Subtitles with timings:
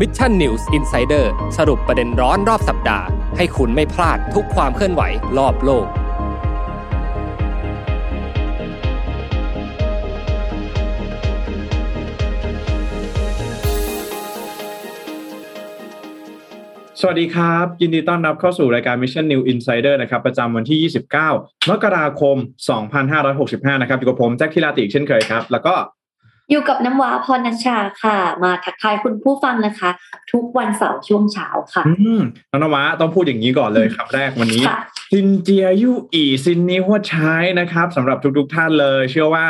[0.00, 1.26] Mission News Insider
[1.58, 5.02] สรุปประเด็นร้อนรอบสัปดาห์ ให้คุณไม่พลาดทุกความเคลื่อนไหว
[5.38, 5.86] รอบโลก
[17.00, 20.92] สวัสดีครับ ยินดีต้อนรับเข้าสู่รายการ Mission New Insider นะครับ ประจำวันที่
[21.30, 22.36] 29 มกราคม
[23.08, 25.74] 2565 นะครับอยู่กับผมแจ็คทิลาติกเช่นเคยครับ แล้วก็
[26.50, 29.90] อยู่กับน้ำว้าพรนัชชาค่ะ มาทักทายคุณผู้ฟังนะคะ
[30.32, 34.78] ทุกวันเสาร์ช่วงเช้าค่ะ อืมน้องนวะต้องพูดอย่างนี้ก่อนเลยครับ แรกวันนี้ค่ะ
[35.12, 39.46] ซินเจียยู่อีซินนี้หัวใช้นะครับสำหรับทุก ๆ ท่านเลย เชื่อว่า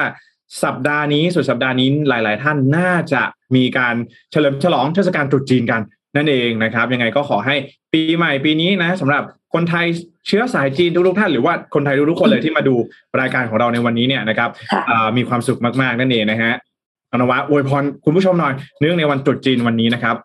[0.64, 3.22] สัปดาห์นี้สุดสัปดาห์นี้หลาย ๆ ท่านน่าจะ
[3.56, 3.94] มีการ
[4.32, 5.80] เฉลิมฉลองเทศกาลตรุษจีนกัน
[6.16, 7.54] นั่นเองนะครับ ยังไงก็ขอให้
[7.92, 9.22] ปีใหม่ปีนี้นะสำหรับ
[9.54, 9.86] คนไทย
[10.26, 12.74] เชื้อสายจีนทุกๆท่านหรือว่าคนไทยทุกๆคนเลยที่มาดู
[13.20, 16.73] รายการของเราในวันนี้เนี่ยนะครับค่ะอ่ามีความสุขมากๆนั่นเองนะฮะอ
[17.20, 20.16] นวะอวยพรคุณผู้ชมหน่อย เนื่องในวันตรุษจีนวันนี้นะครับ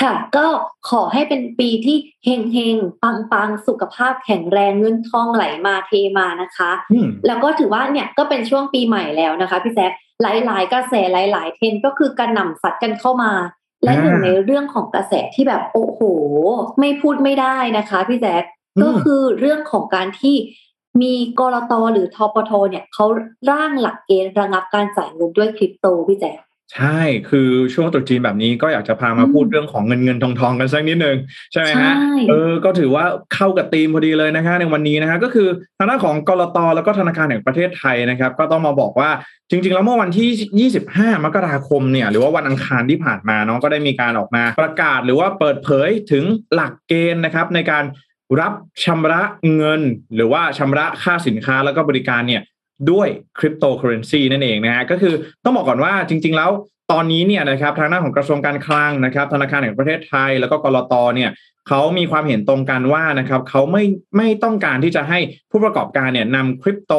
[0.00, 0.46] ค่ะก็
[0.90, 13.32] ขอให้เป็นปีที่เฮงเฮงปังปังๆสุขภาพแข็งแรงเงินทองไหลมาเทมานะคะอืมแล้วก็ถือว่าเนี่ยก็เป็นช่วงปีใหม่แล้วนะคะพี่แจ๊คหลาย ๆ กระแสหลาย ๆ เทรนด์ก็คือกระหน่ำซัดกันเข้ามา
[13.84, 16.00] และหนึ่งในเรื่องของกระแสที่แบบโอ้โห
[16.80, 18.44] ไม่พูดไม่ได้นะคะพี่แจ๊ค
[18.76, 20.34] อืมก็คือเรื่องของการที่
[21.02, 23.06] มีกรตหรือทปทเนี่ยเขา
[23.50, 26.38] ร่างหลักเกณฑ์ระงับการจ่ายเงินด้วยคริปโตพี่แจ๊ค
[26.74, 27.00] ใช่
[27.30, 31.16] คือช่วงตรุษจีนแบบนี้ก็อยากจะพามาอืมพูดเรื่องของเงินเงินทองทองกันสักนิดนึง
[31.52, 39.10] ใช่ไหมฮะใช่เออก็ถือว่าเข้ากับธีมพอดีเลยนะฮะในวันนี้นะฮะก็คือทางด้านของกรตแล้วก็ธนาคารแห่งประเทศไทยนะครับ ก็ต้องมาบอกว่า
[39.50, 47.84] จริง ๆ แล้วเมื่อวันที่ 25 มกราคมเนี่ยหรือว่าวันอังคารที่ผ่านมาเนาะก็ได้มีการออกมาประกาศหรือว่าเปิดเผยถึงหลักเกณฑ์นะครับในการ
[48.40, 48.52] รับ
[48.84, 49.22] ชำระ
[49.56, 49.80] เงิน
[50.14, 52.42] หรือว่าชำระค่าสินค้าแล้วก็บริการเนี่ย
[52.90, 53.08] ด้วย
[53.38, 56.50] คริปโตเคอเรนซีนั่นเองนะฮะก็คือต้องบอกก่อนว่าจริง ๆ แล้ว
[56.92, 61.30] ตอนนี้เนี่ยนะครับทางด้านของกระทรวงการคลังนะครับธนาคารแห่งประเทศไทย แล้วก็กรตเนี่ย
[61.68, 63.84] เขามีความเห็นตรงกันว่านะครับเขาไม่
[64.16, 65.18] ไม่ต้องการที่จะให้
[65.50, 66.94] ผู้ประกอบการเนี่ยนำคริปโต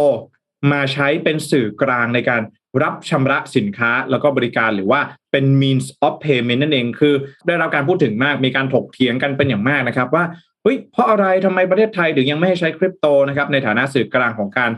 [0.71, 2.41] มาใช้เป็นสื่อกลางในการ
[2.83, 4.99] รับชำระสินค้าแล้วก็บริการหรือว่า
[5.31, 7.13] เป็น means of payment นั่นเองคือ
[7.47, 10.23] ได้รับการพูดถึงมากมีการถกเถียงกันเป็นอย่างมากนะครับ ว่า
[10.65, 14.71] เฮ้ยเพราะอะไรทำไมประเทศไทยถึงยังไม่ให้ใช้คริปโตนะครับในฐานะสื่อกลางของการ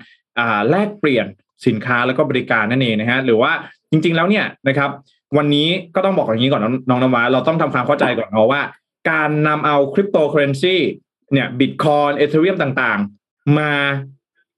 [0.70, 1.26] แลกเปลี่ยน
[1.68, 3.52] สินค้าแล้วก็บริการนั่นเองนะฮะหรือว่า
[3.92, 4.90] จริง ๆแล้วเนี่ยนะครับ
[5.38, 8.62] วันนี้ก็ต้องบอกอย่างนี้ก่อนน้องน้องนวาเราต้องทำความเข้าใจก่อนเนาะว่า
[9.12, 10.76] การนำเอาคริปโตเคอเรนซี
[11.34, 13.72] เนี่ยบิตคอยน์อีเธอเรียมต่างๆ มา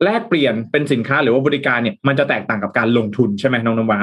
[0.03, 3.99] แลกเปลี่ยนเป็นสินค้าหรือว่าบริการเนี่ยมันจะแตกต่างกับการลงทุนใช่ไหมน้องนวา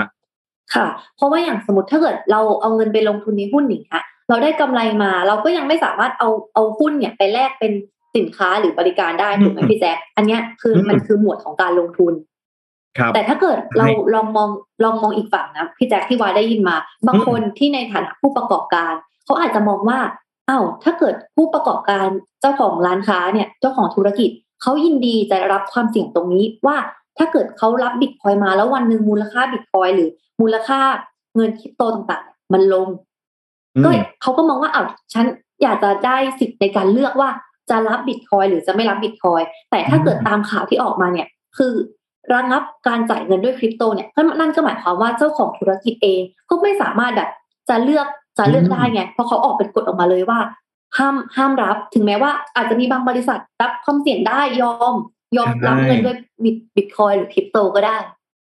[0.74, 7.72] ค่ะ เพราะว่าอย่างสมมติถ้าเกิดเราเอาเงินไปลงทุนในหุ้นอย่างเงี้ย เราได้กำไรมา เราก็ยังไม่สามารถเอาเอาหุ้นเนี่ยไปแลกเป็น
[8.16, 12.12] สินค้าหรือบริการได้ถูกไหมอืมพี่แจ๊คอันเนี้ยคืออมมันคือหมวดของการลงทุน
[12.98, 14.50] ครับแต่ถ้าเกิดเราใช่ลองมอง
[14.84, 16.76] ลองมองอีกฝั่งนะพี่แจ๊คที่วาได้ยินมา
[17.06, 18.92] บางคนที่ในฐานะผู้ประกอบการ
[19.24, 19.98] เขาอาจจะมองว่า
[20.48, 22.06] อ้าวถ้าเกิดผู้ประกอบการ
[22.40, 24.30] เจ้าของร้านค้าเนี่ยเจ้าของธุรกิจ
[24.62, 26.76] เขายินดีจะรับความเสี่ยงตรงนี้ว่า
[27.18, 30.10] ถ้าเกิดเขารับบิตคอยมาแล้ววันหนึ่งมูลค่าบิตคอยหรือ
[30.40, 30.80] มูลค่า
[31.36, 33.05] เงินคริปโตต่างๆ มันลงอืม
[33.84, 33.88] ก็
[34.22, 35.24] เขาก็มองว่าอ้าวฉัน
[35.62, 37.30] อยากจะได้สิทธิ์ในการเลือกว่า
[37.70, 41.72] จะรับบิตคอยหรือจะไม่รับบิตคอยแต่ถ้าเกิดตามข่าวที่ออกมาเนี่ยคือ
[42.34, 46.20] ระงับการจ่ายเงินด้วยคริปโตเนี่ยก็นั่นก็หมายความว่าเจ้าของธุรกิจเอง
[46.50, 47.30] ก็ไม่สามารถแบบ
[47.68, 48.06] จะเลือก
[48.38, 50.38] จะเลือกอืมได้ไงเพราะเขาออกเป็นกฎออกมาเลยว่า
[50.98, 54.94] ห้ามห้ามรับถึงแม้ว่าอาจจะมีบางบริษัทรับความเสี่ยงได้ยอม
[55.36, 56.16] ยอมรับเงินด้วย
[56.76, 57.96] บิตคอยน์หรือคริปโตก็ได้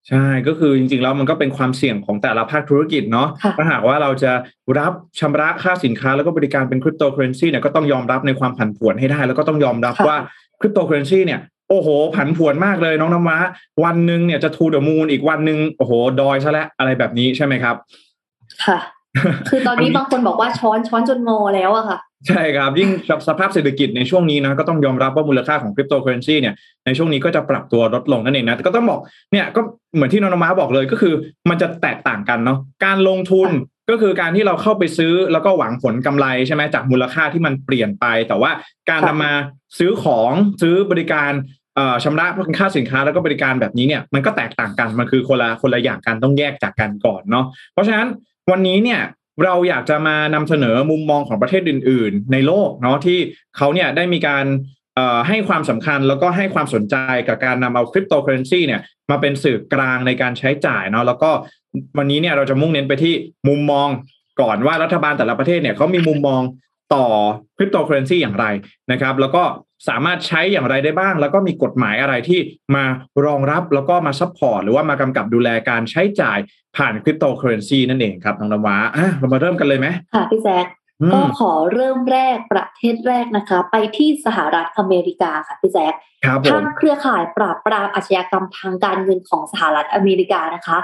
[0.08, 4.32] ใช่ก็คือจริงๆแล้วมันก็เป็นความเสี่ยงของแต่ละภาคธุรกิจเนาะค่ะถ้าหากว่าเราจะ
[4.78, 10.18] รับชำระค่าสินค้าแล้วก็บริการเป็นคริปโตเคอเรนซีเนี่ยก็ต้องยอมรับในความผันผวนให้ได้ แล้วก็ต้องยอมรับค่ะว่า
[10.60, 13.38] คริปโตเคอเรนซีเนี่ยโอ้โห ผันผวนมากเลยน้องน้ำว้า
[13.84, 17.76] วันหนึ่งเนี่ยจะ to the moon อีกวันหนึ่งโอ้โห ดอยซะแล้วอะไรแบบนี้ใช่ไหมครับ
[18.64, 18.78] ค่ะ
[19.48, 21.98] คือตอนนี้บางคนบอกว่าช้อนช้อนจนงอแล้วอะค่ะ
[22.28, 22.90] ใช่ครับ ยิ่ง
[23.28, 26.54] สภาพเศรษฐกิจในช่วงนี้นะก็ต้องยอมรับว่ามูลค่าของคริปโตเคอเรนซีเนี่ย
[26.86, 29.00] ในช่วงนี้ก็จะปรับตัวลดลงนั่นเองนะแต่ก็ต้องบอก
[29.32, 29.60] เนี่ยก็
[29.94, 31.14] เหมือนที่น้องม้าบอกเลยก็คือ
[31.50, 33.50] มันจะแตกต่างกันเนาะการลงทุน
[33.90, 38.50] ก็คือการที่เราเข้าไปซื้อแล้วก็หวังผลกำไรใช่ไหมจากมูลค่าที่มันเปลี่ยนไป แต่ว่า
[38.90, 39.32] การค่ะนำมา
[39.78, 41.32] ซื้อของซื้อบริการ
[41.76, 42.26] เอ่อชำระ
[42.58, 48.08] ค่าสินค้าแล้วก็บริการแบบนี้เนี่ยมันก็แตกต่างกันมันคือคนละคนละอย่างกันต้องแยกจากกันก่อนเนาะเพราะฉะนั้น
[48.50, 49.00] วันนี้เนี่ย
[49.44, 53.18] เราอยากจะมานำเสนอมุมมองของประเทศอื่น ๆ ในโลกเนาะที่
[53.56, 54.44] เขาเนี่ยได้มีการ
[55.28, 56.96] ให้ความสำคัญแล้วก็ให้ความสนใจ
[57.28, 58.80] กับการนำเอาคริปโตเคอเรนซีเนี่ย
[59.10, 61.30] มาเป็นสื่อกลางในการใช้จ่ายเนาะแล้วก็
[61.98, 63.14] วันนี้เนี่ยเราจะมุ่งเน้นไปที่
[63.48, 63.88] มุมมอง
[64.40, 66.42] ก่อนว่ารัฐบาลแต่ละประเทศเนี่ยเขามีมุมมอง
[66.94, 67.06] ต่อ
[67.56, 68.46] คริปโตเคอเรนซีอย่างไร
[68.90, 69.42] นะครับ แล้วก็
[69.88, 72.40] สามารถใช้อย่างไรได้บ้าง แล้วก็มีกฎหมายอะไรที่
[72.74, 72.84] มา
[73.26, 76.38] รองรับแล้วก็มา support หรือว่ามากำกับดูแลการใช้จ่าย
[76.76, 80.66] ผ่านคริปโตเคอเรนซีนั่นเองครับน้องนวาอะเรามาเริ่มกันเลยไหมค่ะพี่แจ๊ค
[81.02, 85.92] อืมก็ขอเริ่มแรกประเทศแรกนะคะ ไปที่สหรัฐอเมริกาค่ะพี่แจ๊ค
[86.24, 90.78] ครับผมทางเครือข่ายปราบปรามอาชญากรรมทางการเงินของสหรัฐอเมริกานะคะ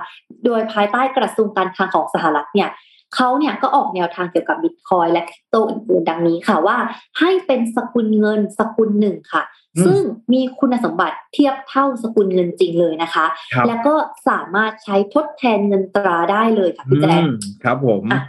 [0.44, 2.68] โดยภายใต้กระทรวงการคลังของสหรัฐเนี่ย
[3.14, 6.76] เขาเนี่ยก็ออกแนวทางเกี่ยวกับบิตคอยน์และคริปโตอื่นๆดังนี้ค่ะว่า
[7.18, 9.42] ให้เป็นสกุลเงินสกุลหนึ่งค่ะ
[9.76, 10.00] อืมซึ่ง
[10.32, 13.94] มีคุณสมบัติเทียบเท่าสกุลเงินจริงเลยนะคะครับแล้วก็
[14.28, 18.20] สามารถใช้ทดแทนเงินตราได้เลยค่ะพี่แจ๊คอืมครับผมอะ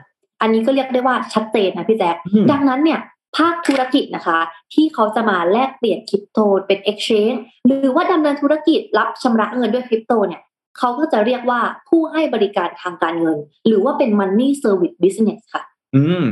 [0.42, 3.00] อันนี้ก็เรียกได้ว่าชัดเจนนะพี่แจ๊คอืมดังนั้นเนี่ย
[3.38, 4.40] ภาคธุรกิจนะคะ
[4.74, 7.38] ที่เขาจะมาแลกเปลี่ยนคริปโตเป็น exchange
[7.68, 10.42] หรือว่าดำเนินธุรกิจรับชำระเงินด้วยคริปโตเนี่ย
[10.78, 11.60] เขาก็จะเรียกว่า
[11.90, 13.38] ผู้ให้บริการทางการเงิน
[13.68, 15.64] หรือว่าเป็น money service business ค่ะ
[15.96, 16.26] อืม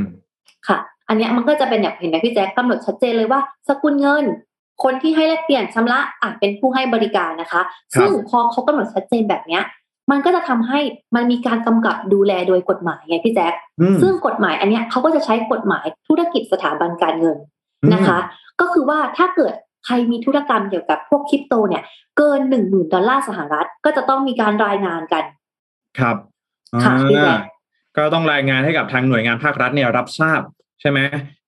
[0.68, 0.78] ค่ะ
[1.08, 4.24] อันเนี้ยมันก็จะเป็นแบบเห็นไหมพี่แจ๊คกำหนดชัดเจนเลยว่า สกุลเงิน
[4.82, 7.62] คนที่ให้แลกเปลี่ยนชำระอาจเป็นผู้ให้บริการนะคะ
[7.98, 9.62] ซึ่งพอเขากำหนดชัดเจนแบบเนี้ย
[10.10, 10.80] มันก็จะทำให้
[11.14, 17.38] มันมีการกำกับดูแลโดยกฎหมายไงพี่แจ๊คอืมซึ่งกฎหมายอันเนี้ยเขาก็จะใช้กฎหมายธุรกิจสถาบันการเงิน
[17.94, 18.18] นะคะ
[18.60, 19.54] ก็คือว่าถ้าเกิด
[19.86, 21.82] ใครมีธุรกรรมเกี่ยวกับพวกคริปโตเนี่ย
[22.18, 25.24] เกินหนึ่งหมื่นดอลลาร์สหรัฐก็จะต้องมีการรายงานกัน
[25.98, 26.16] ครับ
[26.84, 27.42] ค่ะพี่แจ๊อ่าค
[27.96, 30.40] ก็ต้องรายงานให้กับทางหน่วยงานภาครัฐเนี่ยรับทราบ
[30.80, 30.98] ใช่ไหม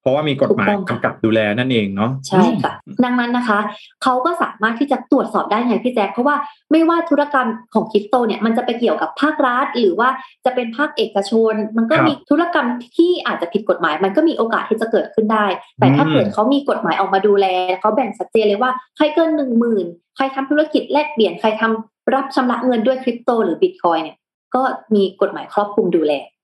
[0.03, 2.73] เพราะว่ามีกฎหมายถูกต้องค่ะกำกับดูแลนั่นเองเนาะใช่ค่ะ
[3.05, 3.59] ดังนั้นนะคะ
[4.03, 6.37] เขาก็สามารถที่จะตรวจสอบได้ไงพี่แจ๊คเพราะว่า
[6.73, 10.09] ไม่ว่าธุรกรรมของคริปโตเนี่ยมันจะไปเกี่ยวกับภาครัฐ หรือว่า
[10.45, 12.67] จะเป็นภาคเอกชน มันก็มีธุรกรรม
[12.97, 15.47] ที่อาจจะผิดกฎหมาย มันก็มีโอกาสที่จะเกิดขึ้นได้
[15.79, 17.47] แต่ถ้าเกิดเขามีกฎหมายออกมาดูแล
[17.81, 24.17] เขาแบ่งชัดเจนเลยว่าใครเกินหนึ่งหมื่นใครทำธุรกิจแลกเปลี่ยนใครทำรับชำระเงินด้วยคริปโตหรือบิตคอยเนี่ย
[24.55, 24.63] ก็
[24.95, 26.41] มีกฎหมายครอบคลุมดูแลอ่า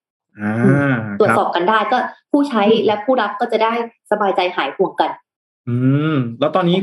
[1.19, 1.99] ตรวจครับสอบกันได้ก็
[2.32, 3.73] ผู้ใช้และผู้รับก็จะได้
[4.11, 5.11] สบายใจหายห่วงกัน
[5.69, 5.76] อื
[6.14, 6.79] ม แล้วตอนนี้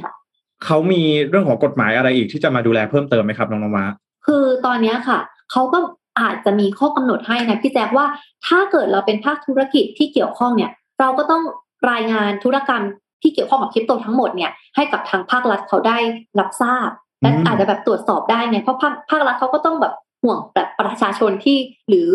[0.65, 3.85] เขามีเรื่องของกฎหมายอะไรอีกที่จะมาดูแลเพิ่มเติมไหมครับน้องนวา
[4.25, 5.19] คือตอนเนี้ยค่ะ
[5.51, 5.79] เขาก็
[6.21, 8.05] อาจจะมีข้อกำหนดให้นะพี่แจ๊คว่า
[8.47, 11.43] ถ้าเกิดเราเป็นภาคธุรกิจที่เกี่ยวข้องเนี่ย เราก็ต้อง
[11.91, 12.83] รายงานธุรกรรม
[13.21, 15.97] ที่เกี่ยวข้องกับคริปโตทั้งหมดเนี่ยให้กับทางภาครัฐเขาได้
[16.39, 16.89] รับทราบ
[17.21, 19.93] และอืมอาจจะแบบตรวจสอบได้ไงเพราะภาคภาครัฐเขาก็ต้องแบบ
[20.23, 21.57] ห่วงแบบประชาชนที่
[21.89, 22.07] หรือ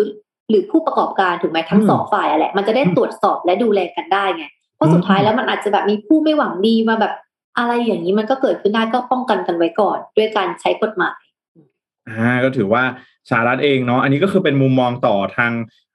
[0.51, 4.45] หรือผู้ประกอบการถูกไหมทั้งสองฝ่ายอะแหละมันจะได้ตรวจสอบและดูแลกันได้ไง
[4.77, 7.13] เพราะสุดท้ายแล้วมันอาจจะแบบมีผู้ไม่หวังดีมาแบบ
[7.59, 11.19] อะไรอย่างนี้มันก็เกิดขึ้นได้ก็ป้องกันกันไว้ก่อน ด้วยการใช้กฎหมาย
[12.09, 12.83] อ่าก็ถือว่า
[13.31, 15.53] สหรัฐเองเนาะอันนี้ก็คือเป็นมุมมองต่อทาง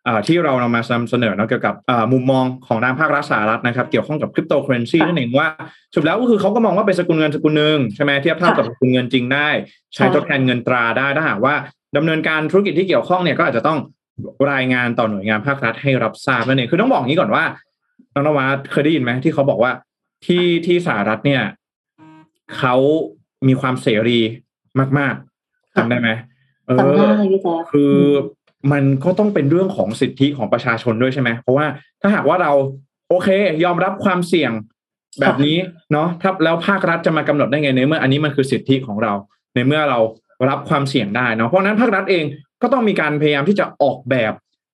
[0.08, 5.48] อ่าที่เรานำมานำเสนอเนาะเกี่ยวกับอ่ามุมมองของทางภาครัฐสหรัฐนะครับ เกี่ยวข้องกับคริปโตเคอเรนซีค่ะนั่นเองว่า
[5.96, 9.48] สุดแล้วก็คือเขาก็มองว่าเป็นสกุลเงินสกุลหนึ่งใช่ไหมเทียบเท่าค่ะกับสกุลเงินจริงได้
[9.94, 11.54] ใช้ใช่ทดแทนเงินตราได้ถ้าหากว่า
[11.98, 13.80] ดำเนินการธุรกิจที่เกี่ยวข้องเนี่ยก็อาจจะต้อง
[14.52, 17.44] รายงานต่อหน่วยงานภาครัฐให้รับทราบนั่นเองคือต้องบอกอย่างนี้ก่อนว่า
[18.14, 19.72] น้องนวัดเคยได้ยินไหมที่เขาบอกว่า
[20.26, 21.42] ที่ที่สหรัฐเนี่ย
[22.58, 22.76] เขา
[23.48, 24.20] มีความเสรี
[24.98, 26.10] มากๆจำได้ไหม
[26.68, 27.96] เออจำได้พี่แจ๊คคือ
[28.72, 31.66] มันก็ต้องเป็นเรื่องของสิทธิของประชาชนด้วยใช่ไหมเพราะว่า
[32.02, 32.52] ถ้าหากว่าเรา
[33.10, 33.28] โอเค
[33.64, 34.52] ยอมรับความเสี่ยง
[35.22, 35.58] แบบนี้
[35.92, 39.14] เนาะถ้าแล้วภาครัฐจะมากำหนดได้ไงในเมื่ออันนี้มันคือสิทธิของเรา
[39.56, 40.00] ในเมื่อเรา
[40.50, 42.24] รับความเสี่ยงได้เนาะเพราะฉะนั้นภาครัฐเอง
[42.62, 44.34] ก็ต้องมีการพยายามที่จะออกแบบ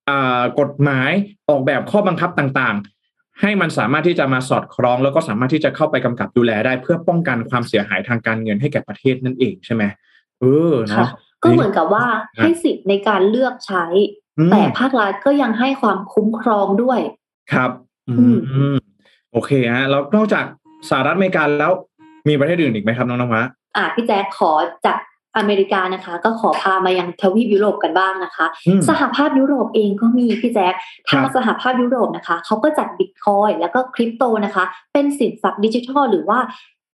[0.10, 1.12] อ่ากฎหมาย
[1.50, 9.84] ออกแบบข้อบังคับต่างๆ ให้มันสามารถที่จะมาสอดคล้อง แล้วก็สามารถที่จะเข้าไปกำกับดูแลได้ เพื่อป้องกันความเสียหายทางการเงินให้แก่ประเทศนั่นเองใช่ไหม
[10.40, 11.10] เออค่ะเนาะ
[11.44, 12.06] ก็เหมือนกับว่า
[12.40, 13.86] ให้สิทธิ์ในการเลือกใช้
[14.40, 17.00] อืมแต่ภาครัฐก็ยังให้ความคุ้มครองด้วย
[17.54, 17.72] ครับ
[18.10, 18.38] อือืม
[18.76, 18.78] ม
[19.32, 20.46] โอเคฮะแล้วนอกจาก
[20.90, 21.72] สหรัฐอเมริกาแล้ว
[22.30, 23.44] มีประเทศอื่นอีกไหมครับน้องนวะ
[23.78, 24.52] อะพี่แจ๊คขอ
[24.86, 24.98] จาก
[25.38, 30.74] อเมริกานะคะ ก็ขอพามายังทวีปยุโรปกันบ้างนะคะอืมสหภาพยุโรปเองก็มีพี่แจ๊ค
[31.10, 36.40] ทางครับสหภาพยุโรปนะคะเขาก็จัดบิตคอยแล้วก็คริปโตนะคะ เป็นสินทรัพย์ดิจิทัลหรือว่า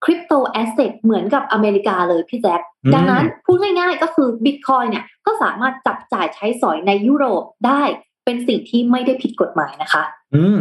[0.03, 2.61] คริปโตแอสเซทเหมือนกับอเมริกาเลยพี่แจ๊ค
[2.93, 7.81] ดังนั้นพูดง่ายๆก็คือบิตคอยเนี่ยก็สามารถจับจ่ายใช้สอยในยุโรปได้
[8.25, 10.03] เป็นสิ่งที่ไม่ได้ผิดกฎหมายนะคะ
[10.35, 10.59] อืม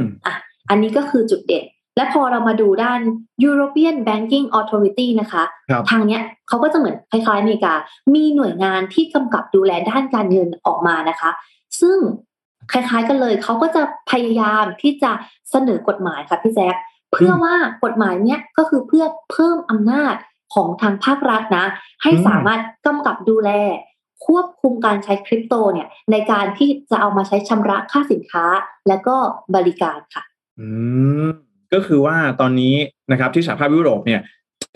[0.70, 1.64] อันนี้ก็คือจุดเด่น
[1.96, 3.00] และพอเรามาดูด้าน
[3.46, 7.74] European Banking Authority นะคะครับทางเนี้ยเขาก็จะเหมือนคล้ายๆอเมริกา
[8.14, 11.30] มีหน่วยงานที่กำกับดูแลด้านการเงินออกมานะคะ
[11.80, 11.98] ซึ่ง
[12.72, 15.12] คล้ายๆกันเลย เขาก็จะพยายามที่จะ
[15.50, 16.74] เสนอกฎหมายค่ะพี่แจ๊ค
[17.12, 20.14] เพื่อว่ากฎหมายเนี้ยก็คือเพื่อเพิ่มอำนาจ
[20.54, 21.66] ของทางภาครัฐนะ
[22.02, 23.50] ให้อืมสามารถกำกับดูแล
[24.26, 28.44] ควบคุมการใช้คริปโตเนี่ยในการที่จะเอามาใช้ชำระค่าสินค้า
[28.88, 29.16] และก็
[29.54, 30.22] บริการค่ะ
[30.60, 30.68] อื
[31.28, 32.74] ม ก็คือว่าตอนนี้
[33.12, 34.20] นะครับที่สหภาพยุโรปเนี่ย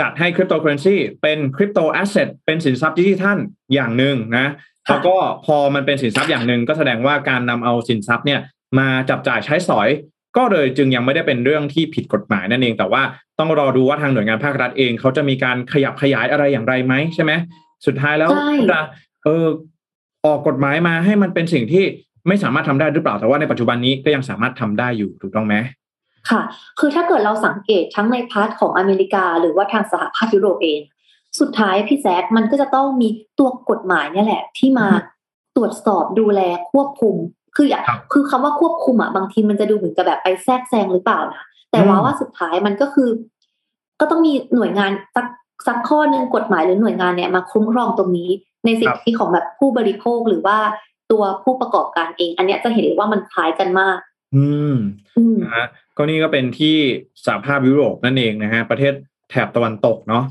[0.00, 3.38] จัดให้คริปโตเคอเรนซีเป็น crypto asset เป็นสินทรัพย์ดิจิทัล
[3.74, 4.46] อย่างหนึ่งนะ
[4.86, 5.16] ค่ะแล้วก็
[5.46, 8.40] พอมันเป็นสินทรัพย์อย่างหนึ่งก็แสดงว่าการนำเอาสินทรัพย์เนี่ย
[8.78, 9.88] มาจับจ่ายใช้สอย
[10.36, 13.02] ก็เลยจึงยังไม่ได้เป็นเรื่องที่ผิดกฎหมายนั่นเอง แต่ว่า
[13.38, 17.32] ต้องรอดูว่าทางหน่วยงานภาครัฐเอง เขาจะมีการขยับขยายอะไรอย่างไรไหมใช่ไหม
[17.86, 18.80] สุดท้ายแล้วใช่จะ
[19.24, 19.46] เออ
[20.26, 21.84] ออกกฎหมายมาให้มันเป็นสิ่งที่
[22.28, 25.54] ไม่สามารถทำได้หรือเปล่าแต่ว่าในปัจจุบันนี้ก็ยังสามารถทำได้อยู่ถูกต้องไหม
[26.30, 26.40] ค่ะ
[26.78, 30.80] คือถ้าเกิดเราสังเกตทั้งในพาร์ทของอเมริกา หรือว่าทางสหภาพยุโรปเอง
[31.40, 33.08] สุดท้ายพี่แซคมันก็จะต้องมี
[33.38, 34.88] ตัวกฎหมายเนี่ยแหละ ที่มา
[35.56, 36.40] ตรวจสอบดูแล
[36.72, 37.14] ควบคุม
[37.56, 43.08] คืออย่างครับคือคำว่าควบคุมอะบางทีมันจะดูเหมือนกับแบบไปแทรกแซงหรือเปล่านะแต่ว่าอืมว่าสุดท้ายมันก็คือ
[44.00, 45.26] ก็ต้องมีหน่วยงานสัก
[45.66, 48.30] สักข้อหนึ่งกฎหมายหรือหน่วยงานเนี่ยมาคุ้มครองตรงนี้
[48.64, 50.58] ในสิทธิของแบบผู้บริโภคหรือว่า
[51.10, 53.98] ตัวผู้ประกอบการเอง อันเนี้ยจะเห็นเลยว่ามันคล้ายกันมาก
[54.34, 54.74] อืม
[55.18, 56.76] อืมนะฮะก็นี่ก็เป็นที่
[57.26, 58.92] สหภาพยุโรปนั่นเองนะฮะ ประเทศ
[59.30, 60.24] แถบตะวันตกเนาะ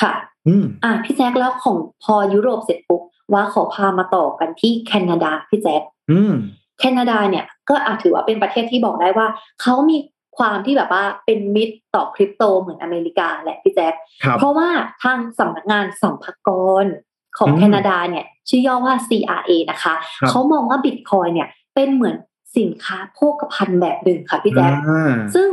[0.00, 0.12] ค่ะ
[0.48, 3.02] อืมอะพี่แจ๊คแล้วของพอยุโรปเสร็จปุ๊บ
[3.32, 6.34] ว่าขอพามาต่อกันที่แคนาดาพี่แจ๊คอืม
[6.80, 9.26] แคนาดาเนี่ยก็อาจถือว่าเป็นประเทศที่บอกได้ว่า
[9.62, 9.96] เขามี
[10.38, 14.68] ความที่แบบว่าเป็นมิตรต่อคริปโตเหมือนอเมริกาแหละพี่แจ๊คครับเพราะว่า
[15.02, 16.48] ทางสำนักงานสัมภาก
[16.82, 16.84] ร
[17.38, 22.16] ของอืมแคนาดาเนี่ยชื่อย่อว่า CRA นะคะครับเขามองว่าบิตคอยเนี่ยเป็นเหมือน
[22.58, 25.48] สินค้าโภคภัณฑ์แบบหนึ่งค่ะพี่แจ๊คอ่าซึ่ง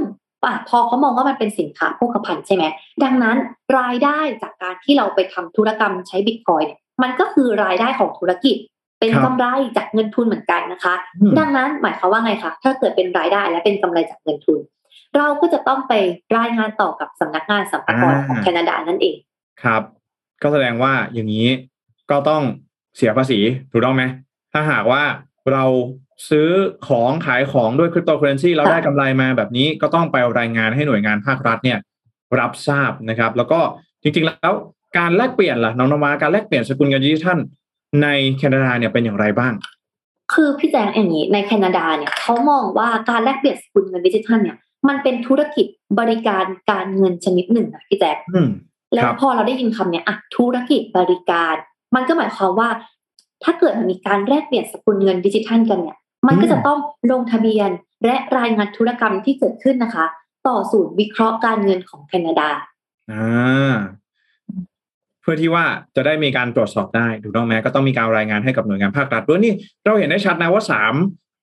[0.45, 2.63] อะพอเขามองว่ามันเป็นสินค้าโภคภัณฑ์ใช่ไหม
[3.03, 3.37] ดังนั้น
[3.79, 8.55] รายได้จากการที่เราไปทำธุรกรรมใช้บิตคอยน์เนี่ยมันก็คือรายได้ของธุรกิจ
[8.99, 9.45] เป็นครับกำไร
[9.77, 14.59] จากเงินทุนเหมือนกันนะคะอืมดังนั้นหมายความว่าไงคะถ้าเกิดเป็นรายได้และเป็นกำไรจากเงินทุน
[15.17, 15.93] เราก็จะต้องไป
[16.37, 19.15] รายงานต่อกับสำนักงานสัมภากรของแคนาดานั่นเอง
[19.63, 19.81] ครับ
[20.41, 21.47] ก็แสดงว่าอย่างนี้
[22.11, 22.43] ก็ต้อง
[22.95, 23.39] เสียภาษี
[23.71, 24.03] ถูกต้องไหม
[24.53, 25.03] ถ้าหากว่า
[25.51, 25.65] เรา
[26.29, 26.49] ซื้อ
[26.87, 31.79] ของขายของด้วยคริปโตเคอเรนซีเราค่ะได้กำไรมาแบบนี้ก็ต้องไปรายงานให้หน่วยงานภาครัฐเนี่ย
[32.39, 33.59] รับทราบนะครับ แล้วก็
[34.03, 34.53] จริงๆแล้ว
[34.97, 37.37] การแลกเปลี่ยนล่ะน้องนวาการแลกเปลี่ยนสกุลเงินดิจิทัล
[38.03, 38.07] ใน
[38.37, 39.53] แคนาดาเนี่ยเป็นอย่างไรบ้าง
[40.33, 44.57] คือพี่แจงอย่างนี้ในแคนาดาเนี่ยเขามองว่าการแลกเปลี่ยนสกุลเงินดิจิทัลเนี่ย
[44.87, 45.65] มันเป็นธุรกิจ
[45.99, 48.49] บริการการเงินชนิดหนึ่งนะพี่แจ๊คอืม
[48.93, 51.55] แล้วครับพอเราได้ยินคำเนี้ยอะธุรกิจบริการ
[51.95, 52.69] มันก็หมายความว่า
[53.43, 55.97] ถ้าเกิดมันมีการแลกเปลี่ยนสกุลเงินดิจิทัลกันเนี่ย
[56.27, 56.79] มันก็จะต้อง
[57.11, 57.69] ลงทะเบียน
[58.05, 60.05] และรายงานธุรกรรมที่เกิดขึ้นนะคะ
[60.47, 62.49] ต่อศูนย์วิเคราะห์การเงินของแคนาดา
[63.11, 63.75] อ่า
[65.21, 65.65] เพื่อที่ว่า
[65.95, 69.53] จะได้มีการตรวจสอบได้ถูกต้องไหมก็ต้องมีการรายงานให้กับหน่วยงานภาครัฐด้วยนี่
[69.85, 70.93] เราเห็นได้ชัดนะว่าสาม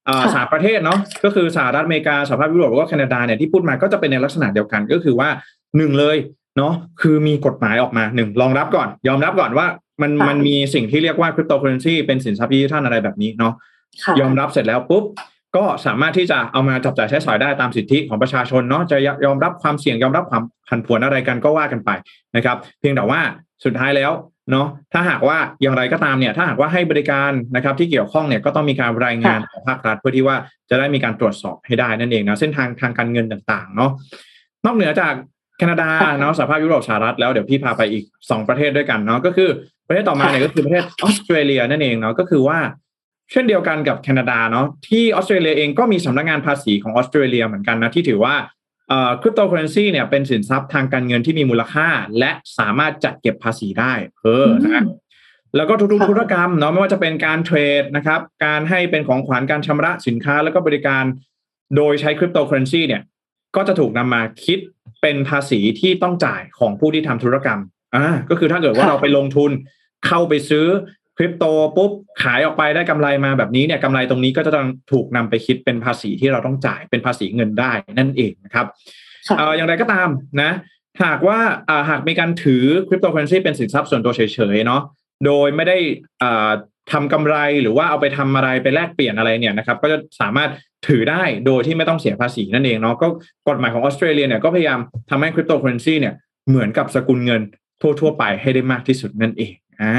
[0.08, 5.28] อ่าค่ะสามประเทศเนาะก็คือสหรัฐอเมริกาสหภาพยุโรปแล้วก็แคนาดาเนี่ยที่พูดมาก็จะเป็นในลักษณะเดียวกันก็คือว่า
[5.76, 6.16] หนึ่งเลย
[6.56, 9.66] เนาะคือมีกฎหมายออกมาหนึ่งรองรับก่อน ยอมรับก่อนว่า
[10.02, 13.64] มันค่ะมันมีสิ่งที่เรียกว่าคริปโตเคอเรนซีเป็นสินทรัพย์ดิจิทัลอะไรแบบนี้เนาะค่ะ
[14.20, 15.04] ยอมรับเสร็จแล้วปุ๊บ
[15.56, 21.90] ก็สามารถที่จะเอามาจับจ่ายใช้สอยได้ตามสิทธิของประชาชนเนาะจะยอมรับความเสี่ยงยอมรับความผันผวนอะไรกันก็ว่ากันไป
[22.36, 23.20] นะครับ เพียงแต่ว่า
[23.64, 24.12] สุดท้ายแล้ว
[24.50, 30.36] เนาะถ้าหากว่าอย่างไรก็ตามเนี่ยถ้าหากว่าให้บริการนะครับที่เกี่ยวข้องเนี่ยก็ต้องมีการรายงานต่อภาครัฐเพื่อที่ว่า
[30.70, 33.90] จะได้มีการตรวจสอบให้ได้นั่นเองนะเส้นทางทางการเงินต่างๆเนาะ
[34.64, 35.14] นอกเหนือจาก
[35.58, 35.88] แคนาดา
[36.20, 39.48] เนาะสหภาพยุโรปสหรัฐแล้วเดี๋ยวพี่พาไปอีกสองประเทศด้วยกันเนาะก็คือ
[39.88, 42.58] ประเทศต่อมาเนี่ยก็คือประเทศออสเตรเลียนั่นเองเนาะก็คือว่า
[43.30, 48.34] เช่นเดียวกันกับแคนาดาเนาะที่ออสเตรเลียเองก็มีสำนักงานภาษีของออสเตรเลียเหมือนกันนะที่ถือว่า
[49.20, 51.88] คริปโตเคอเรนซีเนี่ยเป็นสินทรัพย์ทางการเงินที่มีมูลค่า
[52.18, 54.84] และสามารถจัดเก็บภาษีได้เออนะ
[55.56, 61.04] แล้วก็ทุกๆค่ะธุรกรรมเนาะไม่ว่าจะเป็นการเทรดนะครับ การให้เป็นของขวัญการชำระสินค้า แล้วก็บริการ
[61.76, 63.02] โดยใช้คริปโตเคอเรนซีเนี่ย
[63.56, 64.58] ก็จะถูกนำมาคิด
[65.02, 67.60] เป็นภาษีที่ต้องจ่ายของผู้ที่ทำธุรกรรม
[67.96, 69.50] อ่าก็คือถ้าเกิดว่าค่ะเราไปลงทุน
[70.06, 70.66] เข้าไปซื้อ
[71.16, 71.44] คริปโต
[71.76, 71.90] ปุ๊บ
[72.22, 78.66] ขายออกไปได้กำไรมาแบบนี้เนี่ยกำไรตรงนี้ก็จะต้องถูกนำไปคิดเป็นภาษีที่เราต้องจ่ายเป็นภาษีเงินได้นั่นเองนะครับ
[79.28, 80.08] ค่ะเอ่ออย่างไรก็ตาม
[80.42, 80.50] นะ
[81.04, 84.20] หากว่าอ่าหากมีการถือคริปโตเคอเรนซีเป็นสินทรัพย์ส่วนตัวเฉ
[84.54, 84.82] ยๆเนาะ
[85.26, 85.78] โดยไม่ได้
[86.22, 86.50] อ่า
[86.92, 90.50] ทำกำไรหรือว่าเอาไปทำอะไรไปแลกเปลี่ยนอะไรเนี่ยนะครับ ก็จะสามารถ
[90.88, 93.06] ถือได้โดยที่ไม่ต้องเสียภาษีนั่นเองเนาะก็
[93.48, 94.78] กฎหมายของออสเตรเลียเนี่ยก็พยายาม
[95.10, 96.14] ทำให้คริปโตเคอเรนซีเนี่ย
[96.48, 97.42] เหมือนกับสกุลเงิน
[98.00, 99.96] ทั่วๆไปให้ได้มากที่สุดนั่นเองอ่า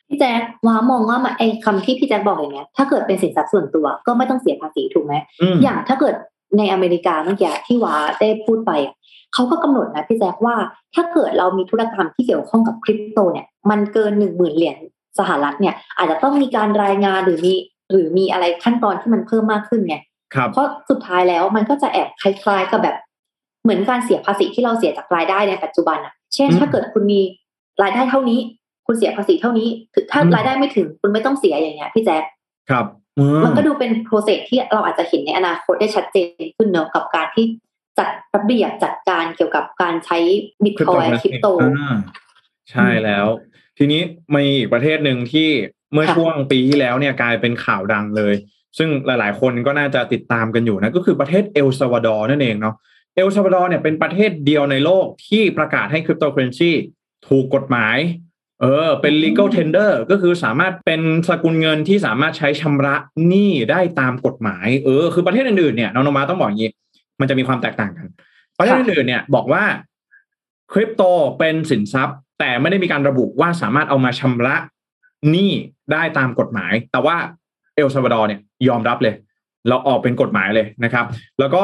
[0.21, 6.15] แจ๊คว้ามองว่ามันไอ้คำที่พี่แจ๊คบอกอย่างเงี้ยถ้าเกิดเป็นสินทรัพย์ส่วนตัวก็ไม่ต้องเสียภาษีถูกไหมอืมอย่างถ้าเกิด
[6.57, 8.95] ในอเมริกาเมื่อกี้ที่ว้าได้พูดไปอะ
[9.33, 10.55] เขาก็กำหนดนะพี่แจ๊คว่า
[10.95, 14.77] ถ้าเกิดเรามีธุรกรรมที่เกี่ยวข้องกับคริปโตเนี่ยมันเกินหนึ่งหมื่นเหรียญ
[15.19, 17.53] สหรัฐเนี่ยอาจจะต้องมีการรายงานหรือมี
[17.91, 19.95] หรือมีอะไรขั้นตอนที่มันเพิ่มมากขึ้นไง
[20.35, 22.95] ครับเพราะสุดท้ายแล้วมันก็จะแอบคล้ายๆกับแบบ
[23.63, 27.21] เหมือนการเสียภาษีที่เราเสียจากรายได้ในปัจจุบันอะเช่นอืมถ้าเกิดคุณมี
[27.83, 28.39] รายได้เท่านี้
[28.91, 32.23] คุณเสียภาษีเท่านี้ถึงถ้าอืมรายได้ไม่ถึงคุณไม่ต้องเสียอย่างเงี้ยพี่แจ๊ค
[32.69, 32.85] ครับ
[33.17, 37.45] อืมมันก็ดูเป็นโปรเซสที่เราอาจจะเห็นในอนาคตได้ชัดเจนขึ้นเนอะกับการที่
[37.99, 40.17] จัดระเบียบจัดการเกี่ยวกับการใช้
[40.63, 41.97] บิตคอยน์คริปโตอ่า
[42.71, 43.25] ใช่แล้ว
[43.77, 44.01] ทีนี้
[44.33, 45.49] มีอีกประเทศหนึ่งที่
[45.93, 48.33] เมื่อค่ะช่วงปีที่แล้วเนี่ยกลายเป็นข่าวดังเลย
[48.77, 52.75] ซึ่งหลายๆ คนก็น่าจะติดตามกันอยู่นะก็คือประเทศเอลซาวาดอร์นั่นเองเนาะ
[53.15, 56.71] เอลซาวาดอร์เนี่ยเป็นประเทศเดียวในโลกที่ประกาศให้คริปโตเคอเรนซี
[57.27, 57.97] ถูกกฎหมาย
[58.61, 62.95] เออเป็น legal tender ก็คือสามารถเป็นสกุลเงินที่สามารถใช้ชำระ
[63.27, 66.71] หนี้ได้ตามกฎหมาย เออ คือประเทศอื่นๆเนี่ยน้องนวาต้องบอกอย่างนี้
[67.19, 68.07] มันจะมีความแตกต่างกัน
[68.57, 69.63] ประเทศอื่นๆเนี่ยบอกว่า
[70.71, 71.01] คริปโต
[71.39, 74.55] เป็นสินทรัพย์ แต่ไม่ได้มีการระบุว่าสามารถเอามาชำระ
[75.29, 75.51] หนี้
[75.91, 77.15] ได้ตามกฎหมาย แต่ว่า
[77.75, 79.15] เอลซาวาดอร์เนี่ยยอมรับเลย
[79.69, 81.05] เราออกเป็นกฎหมายเลยนะครับ
[81.39, 81.63] แล้วก็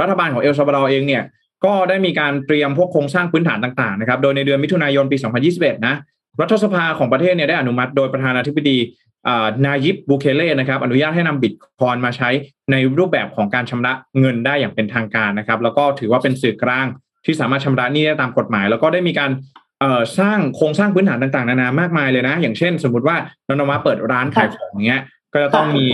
[0.00, 1.22] รัฐบาลของเอลซาวาดอร์เองเนี่ย
[1.64, 5.16] ก็ได้มีการเตรียมพวกโครงสร้างพื้นฐานต่างๆนะครับ โดยในเดือนมิถุนายนปี
[5.50, 5.94] 2021 นะ
[6.40, 8.78] รัฐสภาของประเทศเนี่ยได้อนุมัติโดยประธานาธิบดี
[9.64, 12.30] นายิบบูเคเล่นะครับ อนุญาตให้นำบิตคอยมาใช้
[12.70, 16.86] ในรูปแบบของการชำระเงินได้อย่างเป็นทางการนะครับ แล้วก็ถือว่าเป็นสื่อกลาง
[17.24, 19.30] ที่สามารถชำระหนี้ได้ตามกฎหมาย แล้วก็ได้มีการ
[20.18, 23.16] สร้างโครงสร้างพื้นฐานต่างๆนานามากมายเลยนะ อย่างเช่น สมมติว่า
[23.48, 25.02] นนมาเปิดร้านขายของอย่างเงี้ย
[25.32, 25.86] ก็จะต้องมี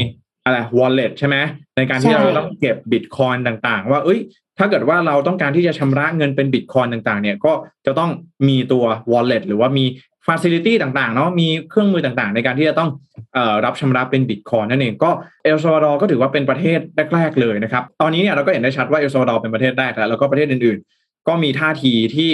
[0.51, 1.37] อะไร wallet ใช่ไหม
[1.77, 4.21] ในการที่เราต้องเก็บบิตคอยต่างๆ ว่าเอ้ย
[4.59, 7.53] ถ้าเกิดว่าเราต้องการที่จะชำระเงินเป็นบิตคอยต่างๆ เนี่ยก็
[7.87, 8.11] จะต้อง
[8.49, 9.85] มีตัว wallet หรือว่ามี
[10.27, 12.91] facility ต่างๆเนาะมีเครื่องมือต่างๆ ในการที่จะต้อง
[13.37, 15.11] อรับชำระเป็นบิตคอยนั่นเองก็
[15.45, 16.81] เอลซาวาดอร์ก็ถือว่าเป็นประเทศ
[17.15, 22.31] แรกๆเลยนะครับ ตอนนี้เนี่ยเราก็เห็นได้ชัดว่าเอลซาวาดอร์เป็นประเทศแรกแล้วแล้วก็ประเทศอื่นๆ ก็มีท่าทีที่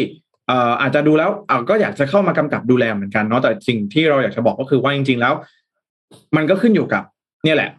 [0.80, 1.30] อาจจะดูแล้ว
[1.68, 5.34] ก็อยากจะเข้ามากำกับดูแลเหมือนกันเนาะแต่สิ่งที่เราอยากจะบอกก็คือว่าจริง ๆ แล้ว
[6.36, 7.02] มันก็ขึ้นอยู่กับ
[7.44, 7.70] เนี่ยแหละ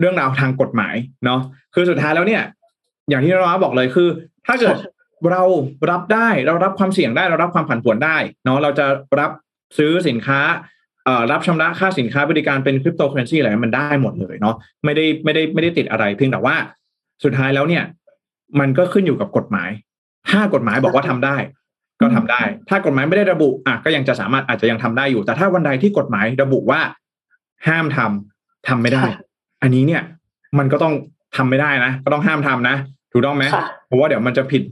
[0.00, 1.40] เรื่องราวทางกฎหมายเนาะ
[1.74, 2.42] คือสุดท้ายแล้วเนี่ย
[3.08, 4.08] อย่างที่เราบอกเลยคือ
[4.46, 4.76] ถ้าเกิด
[5.30, 5.42] เรา
[5.90, 8.86] รับได้เรารับความเสี่ยงได้เรารับความผันผวนได้เนาะเราจะ
[9.20, 9.30] รับ
[9.78, 10.40] ซื้อสินค้า
[11.32, 14.54] รับชำระค่าสินค้าบริการเป็นคริปโตเคอเรนซีอะไรมันได้หมดเลยเนาะ
[14.84, 16.56] ไม่ได้ไม่ได้ไม่ได้ติดอะไร เพียงแต่ว่า
[17.24, 17.84] สุดท้ายแล้วเนี่ย
[18.60, 19.70] มันก็ขึ้นอยู่กับกฎหมาย
[20.30, 21.36] ถ้ากฎหมายบอกว่าทำได้
[22.00, 26.80] ก็ทำได้ ถ้ากฎหมายไม่ได้ระบุอะก็ยังจะสามารถอาจจะยังทำได้อยู่ แต่ถ้าวันใดที่กฎหมายระบุว่า
[27.66, 29.04] ห้ามทำทำไม่ได้
[29.62, 30.02] อันนี้เนี่ย
[30.58, 30.94] มันก็ต้อง
[31.36, 32.76] ทำไม่ได้นะ ก็ต้องห้ามทำนะ
[33.12, 33.44] ถูกต้องไหม
[33.86, 34.62] เพราะว่าเดี๋ยวมันจะผิด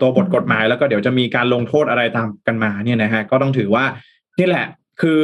[0.00, 3.84] ตัวบทกฎหมายแล้วก็เดี๋ยวจะมีการลงโทษอะไรตามกันมาเนี่ยนะฮะก็ต้องถือว่า
[4.38, 4.66] นี่แหละ
[5.00, 5.20] คือ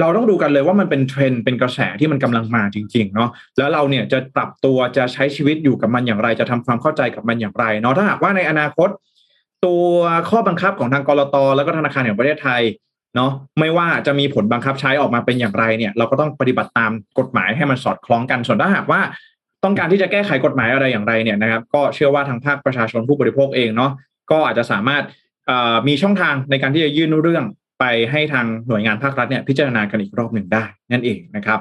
[0.00, 8.88] เราต้องดูกันเลยว่ามันเป็นเทรนด์เป็นกระแสที่มันกำลังมาจริงๆเนาะแล้วเราเนี่ยจะปรับตัวจะใช้ชีวิตอยู่กับมันอย่างไร จะทำความเข้าใจกับมันอย่างไรเนาะถ้าหากว่าในอนาคต
[9.66, 9.88] ตัว
[10.30, 12.62] ข้อบังคับของทางกรตแล้วก็ธนาคารแห่งประเทศไทย
[13.16, 19.00] เนาะไม่ว่าจะมีผลบังคับใช้ออกมาเป็นอย่างไรเนี่ย เราก็ต้องปฏิบัติตามกฎหมายให้มันสอดคล้องกันส่วนถ้าหากว่า
[19.64, 23.90] ต้องการที่จะแก้ไขกฎหมายอะไรอย่างไรเนี่ยนะครับ ก็เชื่อว่าทางภาคประชาชนผู้บริโภคเองเนาะ
[24.30, 25.02] ก็อาจจะสามารถ
[25.88, 27.44] มีช่องทางในการที่จะยื่นเรื่อง
[27.80, 31.60] ไปให้ทางหน่วยงานภาครัฐเนี่ยพิจารณากันอีกรอบหนึ่งได้ นั่นเองนะครับ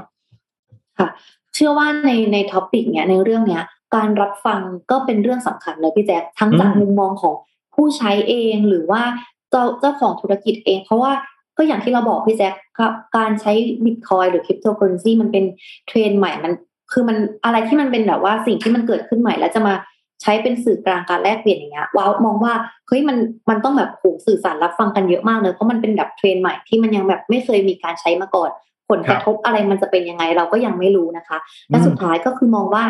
[0.99, 1.07] ค่ะ
[1.53, 3.63] เชื่อว่าในใน topic เนี้ยในเรื่องเนี้ย
[3.95, 4.61] การรับฟัง
[4.91, 7.35] ก็เป็นเรื่องสำคัญเลยพี่แจ๊คทั้งจากมุมมองของ
[7.75, 9.01] ผู้ใช้เองหรือว่า
[9.49, 11.11] เจ้าเจ้าของธุรกิจเอง เพราะว่า
[11.57, 13.51] ก็อย่างที่เราบอกพี่แจ๊คครับการใช้
[13.85, 15.45] บิตคอยน์หรือคริปโตเคอเรนซีมันเป็น
[15.87, 16.53] เทรนด์ใหม่มัน
[16.91, 19.73] คือมันอะไรที่มันเป็นแบบว่าสิ่งที่มันเกิดขึ้นใหม่แล้วจะมา
[20.21, 22.53] ใช้เป็นสื่อกลางการแลกเปลี่ยนอย่างเงี้ยนวามองว่า
[22.87, 23.17] เฮ้ยมัน
[23.49, 28.51] มันต้องแบบโหสื่อสารรับฟังกันเยอะมากเลยเพราะมันเป็นแบบเทรนด์ใหม่ที่มันยังแบบไม่เคยมีการใช้มาก่อน
[28.89, 31.37] ผลกระทบอะไรมันจะเป็นยังไงเราก็ยังไม่รู้นะคะ
[31.69, 32.83] และสุดท้ายก็คือมองว่า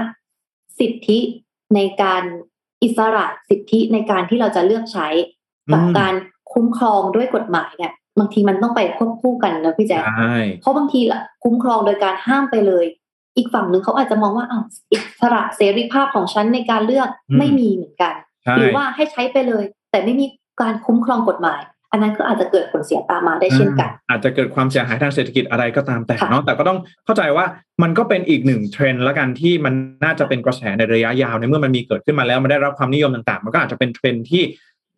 [0.79, 1.19] สิทธิ
[1.75, 2.23] ในการ
[2.83, 5.07] อิสระสิทธิในการที่เราจะเลือกใช้
[5.71, 6.13] กับการ
[6.53, 10.03] คุ้มครองด้วยกฎหมายเนี่ย บางทีมันต้องไปควบคู่กันนะพี่แจ๊ค
[10.61, 12.85] เพราะบางทีละคุ้มครองโดยการห้ามไปเลย
[13.37, 18.13] อีกฝั่งหนึ่งเขาอาจจะมองว่าอ้าวอิสระเสรีภาพของฉันในการเลือกไม่มีเหมือนกัน
[18.57, 20.25] หรือว่าให้ใช้ไปเลย แต่ไม่มี
[20.61, 21.61] การคุ้มครองกฎหมาย
[21.93, 27.45] อันนั้นก็อาจจะเกิดผลเสียตามมาได้เช่นกัน อาจจะเกิดความเสียหายทางเศรษฐกิจอะไรก็ตามแต่เนาะแต่ก็ต้องเข้าใจว่า
[27.83, 29.73] มันก็เป็นอีกหนึ่งเทรนด์ละกันที่มัน
[30.03, 34.43] น่าจะเป็นกระแสในระยะยาวในเมื่อมันมีเกิดขึ้นมาแล้วมันได้รับความนิยมต่างๆ มันก็อาจจะเป็นเทรนด์ที่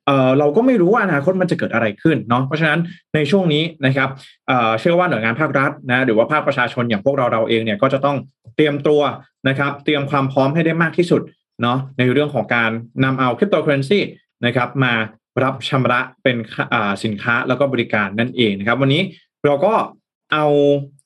[0.05, 2.79] เอ่อเราก็ไม่รู้ว่าอนาคตมันจะเกิดอะไรขึ้นเนาะเพราะฉะนั้น
[3.15, 4.09] ในช่วงนี้นะครับ
[4.47, 8.17] เอ่อเชื่อว่าหน่วยงานภาครัฐนะหรือว่าภาคประชาชนอย่างพวกเราเราเองเนี่ยก็จะต้อง
[8.55, 9.01] เตรียมตัว
[9.47, 11.21] นะครับ เตรียมความพร้อมให้ได้มากที่สุด
[11.61, 12.71] เนาะในเรื่องของการ
[13.03, 13.99] นำเอาคริปโตเคอเรนซี
[14.45, 14.93] นะครับมา
[15.43, 16.37] รับชำระเป็น
[17.03, 19.01] สินค้าแล้วก็บริการนั่นเองนะครับ วันนี้
[19.45, 19.73] เราก็
[20.33, 20.45] เอา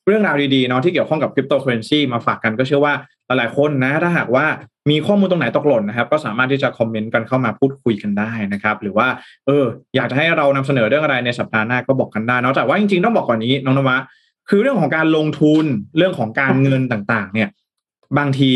[0.06, 2.94] เรื่องราวดีๆเนาะที่เกี่ยวข้องกับคริปโตเคอเรนซีมาฝากกันก็เชื่อว่า
[3.38, 4.46] หลายๆคนนะถ้าหากว่า
[4.90, 9.08] มีข้อมูลตรงไหนตกหล่นนะครับ ก็สามารถที่จะคอมเมนต์กันเข้ามาพูดคุยกันได้นะครับ หรือว่า
[9.46, 9.64] เออ
[9.96, 13.98] อยากจะให้เรานำเสนอเรื่องอะไรในสัปดาห์หน้าก็บอกกันได้นอกจากว่าจริงๆต้องบอกก่อนนี้น้องนวะ
[14.48, 15.64] คือเรื่องของการลงทุน
[15.96, 17.48] เรื่องของการเงินต่างๆ เนี่ย
[18.18, 18.50] บางที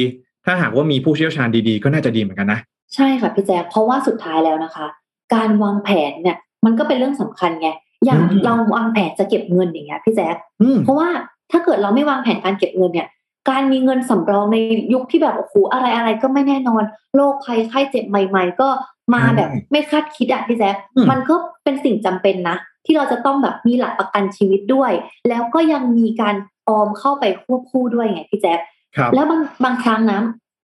[0.46, 2.60] ถ้าหากว่ามีผู้เชี่ยวชาญดีๆ ก็น่าจะดีเหมือนกันนะ
[2.94, 4.86] ใช่ค่ะพี่แจ๊คเพราะว่าสุดท้ายแล้วนะคะ
[5.34, 7.68] การวางแผนเนี่ยมันก็เป็นเรื่องสำคัญไง
[8.04, 10.36] อย่างเราวางแผนจะเก็บเงินอย่างเงี้ยพี่แจ๊ค
[10.84, 11.08] เพราะว่า
[11.50, 13.08] ถ้าเกิดเราไม่วางแผนการเก็บเงินเนี่ย
[13.50, 14.56] การมีเงินสำรองใน
[14.92, 16.82] ยุคที่แบบโอ้โหอะไรอะไรก็ไม่แน่นอน
[17.14, 18.68] โรคภัยไข้เจ็บใหม่ ๆ ก็
[19.14, 20.74] มาแบบไม่คาดคิดอะพี่แจ๊ค
[21.10, 24.92] มันก็เป็นสิ่งจำเป็นนะ ที่เราจะต้องแบบมีหลักประกันชีวิตด้วย
[25.28, 26.34] แล้วก็ยังมีการ
[26.68, 28.58] ออมเข้าไปควบคู่ด้วยไงพี่แจ๊ค
[28.96, 30.20] ครับแล้วบางบางครั้งนะ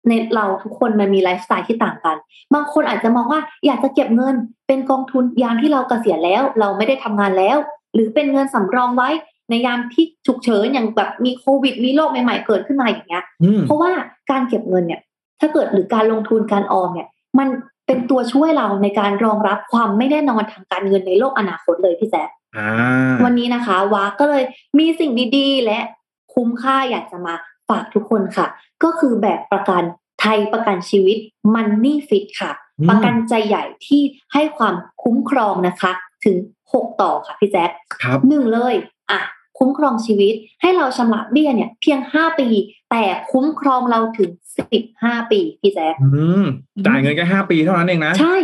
[0.08, 2.18] ในเราทุกคนมันมีไลฟ์สไตล์ที่ต่างกัน
[2.54, 4.36] บางคนอาจจะมองว่าอยากจะเก็บเงิน
[4.68, 7.58] เป็นกองทุนยามที่เราเกษียณแล้ว เราไม่ได้ทำงานแล้ว
[7.94, 9.10] หรือเป็นเงินสำรองไว้
[9.50, 13.92] ในยามที่ฉุกเฉินอย่างแบบมีโควิด มีโรคใหม่ๆเกิดขึ้นมาอย่างเงี้ยอืมเพราะว่า
[14.32, 15.02] การเก็บเงินเนี่ย
[15.40, 17.08] ถ้าเกิดหรือการลงทุนการออมเนี่ย
[17.40, 17.48] มัน
[17.86, 22.70] เป็นตัวช่วยเราในการรองรับความไม่แน่นอนทางการเงินในโลกอนาคตเลยพี่แจ๊คอ่า
[23.24, 24.44] วันนี้นะคะวาก็เลย
[24.80, 25.80] มีสิ่งดีๆ และ
[26.34, 27.36] คุ้มค่าอยากจะมา
[27.70, 28.48] ฝากทุกคนค่ะ
[28.84, 29.84] ก็คือแบบประกัน
[30.22, 31.18] ไทยประกันชีวิต
[31.54, 34.02] Money Fit ค่ะอืมประกันใจใหญ่ที่
[34.34, 35.92] ให้ความคุ้มครองนะคะ
[36.26, 36.38] ถึง
[36.74, 37.70] 6 ต่อค่ะพี่แจ๊ค
[38.04, 38.76] ครับหนึ่งเลย
[39.12, 39.20] อะ
[39.60, 42.48] คุ้มครองชีวิต ให้เราชำระเบี้ยเนี่ย เพียง5ปี
[42.92, 44.32] แต่คุ้มครองเราถึง
[44.82, 46.46] 15ปีพี่แจ๊คอืม
[46.86, 48.36] จ่ายเงินแค่ห้าปีเท่านั้นเองนะ ใช่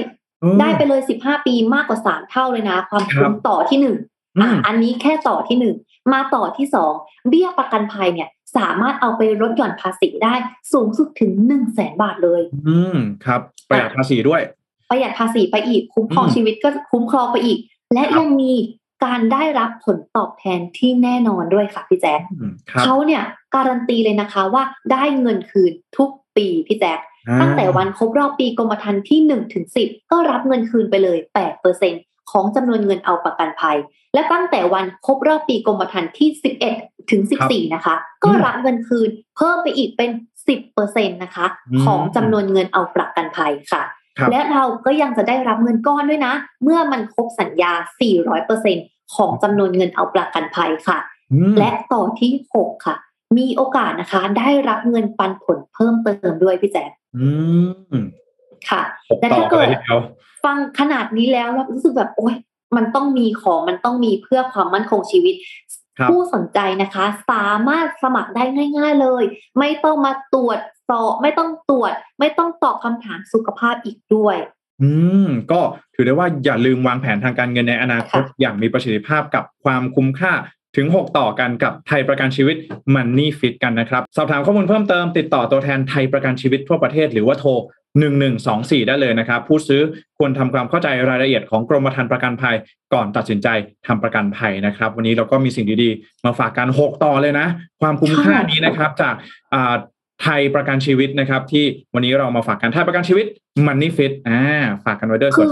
[0.42, 3.98] เออได้ไปเลย15ปีมากกว่า3เท่าเลยนะ ความคุ้มต่อที่หนึ่ง
[4.38, 5.76] อือะมอันนี้แค่ต่อที่หนึ่ง
[6.14, 6.94] มาต่อที่สอง
[7.30, 10.34] เบี้ยประกันภัยเนี่ย สามารถเอาไปลดหย่อนภาษีได้
[10.74, 14.42] สูงสุดถึงหนึ่งแสนบาทเลย อืมครับ ประหยัดภาษีด้วย
[14.90, 17.60] ประหยัดภาษีไปอีก คุ้มครองอืมชีวิตก็คุ้มครองไปอีก
[17.94, 18.52] และครับยังมี
[19.04, 23.24] การได้รับผลตอบแทนที่แน่นอนด้วยค่ะพี่แจ๊คอืมครับเขาเนี่ย
[23.56, 31.18] การันตีเลยนะคะว่าได้เงินคืนทุกปีพี่แจ๊คอ่าตั้งแต่วันครบรอบปีกรมธรรม์ที่1ถึง10 ก็รับเงินคืนไปเลย
[31.74, 33.78] 8%ของจำนวนเงินเอาประกันภัย
[34.14, 36.30] และตั้งแต่วันครบรอบปีกรมธรรม์ที่
[36.70, 40.12] 11ถึง14 นะคะ ก็รับเงินคืนเพิ่มไปอีกเป็น
[40.68, 43.90] 10%นะคะอืมของจำนวนเงินเอาประกันภัยค่ะครับ
[44.32, 47.72] และเราก็ยังจะได้รับเงินก้อนด้วยนะ เมื่อมันครบสัญญา
[48.44, 50.98] 400%ของจำนวนเงินเอาประกันภัยค่ะ
[51.34, 52.96] อืมและต่อที่ 6 ค่ะ
[53.38, 57.30] มีโอกาสนะคะ ได้รับเงินปันผลเพิ่มเติมด้วยพี่แจ๊คอื
[58.00, 58.04] ม
[58.70, 60.00] ค่ะหกแต่ต่อถ้าเกิดไปทีเดียว
[60.46, 62.36] ฟังขนาดนี้แล้วเรารู้สึกแบบโอ๊ย
[62.76, 68.44] มันต้องมีของมันต้องมีเพื่อความมั่นคงชีวิตครับ ผู้สนใจนะคะ สามารถสมัครได้
[68.78, 69.24] ง่าย ๆเลย
[69.60, 74.36] ไม่ต้องมาตรวจสอบไม่ต้องตรวจ ไม่ต้องตอบคำถามสุขภาพอีกด้วย
[74.82, 74.92] อื
[75.26, 75.62] ม ก็
[75.96, 80.34] ถือได้ว่าอย่าลืมวางแผนทางการเงินในอนาคตค่ะอย่างมีประสิทธิภาพกับความคุ้มค่า
[80.76, 82.56] ถึง 6 ต่อกันกับไทยประกันชีวิต
[82.96, 87.52] Money Fit กันนะครับ สอบถามข้อมูลเพิ่มเติมติดต่อตัวแทนไทยประกันชีวิตทั่วประเทศหรือว่าโทร
[88.20, 89.82] 1124 ได้เลยนะครับ ผู้ซื้อ
[90.18, 92.56] ควรทำความเข้าใจรายละเอียดของกรมธรรม์ประกันภัย
[92.94, 93.48] ก่อนตัดสินใจ
[93.88, 97.48] ทำประกันภัยนะครับ วันนี้เราก็มีสิ่งดีๆ มาฝากกัน 6 ต่อเลยนะ
[97.82, 99.14] ความคุ้มค่านี้นะครับจาก
[99.54, 99.76] อ่า
[100.24, 103.26] ไทยประกันชีวิตนะครับ ที่วันนี้เรามาฝากกันไทยประกันชีวิต
[103.66, 104.42] Money Fit อ่า
[104.86, 105.48] ฝากกันไว้ด้วยคือ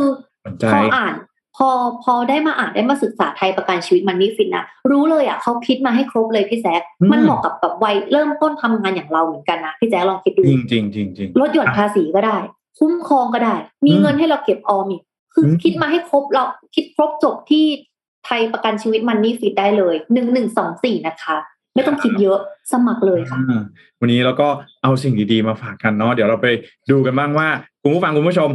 [0.46, 1.14] สนใจพออ่าน
[1.58, 1.70] พอ
[2.04, 12.38] พอได้มาอ่านได้มาศึกษาไทยประกันชีวิตมันนี่ฟินนะรู้เลยอะเขาคิดมาให้ครบเลยพี่แจ๊คอืมมันเหมาะกับแบบวัยเริ่มต้นทำงานอย่างเราเหมือนกันนะพี่แจ๊คลองคิดดูจริงจริงจริงจริงลดหย่อนภาษีก็ได้
[12.80, 15.02] คุ้มครองก็ได้ มีอืมเงินให้เราเก็บออมอีก
[15.34, 16.44] คืออมคิดมาให้ครบเรา
[16.76, 17.66] คิดครบจบที่
[18.26, 21.38] ไทยประกันชีวิต Money Fit ได้เลยหนึ่งหนึ่งสองสี่นะคะ
[21.76, 22.38] ไม่ต้องคิดเยอะ
[22.72, 23.63] สมัครเลยค่ะอ่า
[24.00, 24.48] วันนี้เราก็
[24.84, 26.48] เอาสิ่งดีๆมาฝากกันเนาะเดี๋ยวเราไป
[26.92, 27.48] ดูกันบ้างว่า
[27.82, 28.50] คุณผู้ฟังคุณผู้ชม